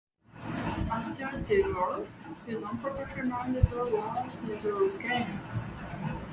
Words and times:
After 0.89 1.43
the 1.61 1.73
war 1.75 2.07
the 2.47 2.53
non-professional 2.59 3.53
level 3.53 3.91
was 4.01 4.41
never 4.41 4.73
regained. 4.73 5.39